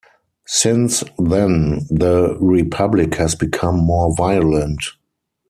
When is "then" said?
1.19-1.85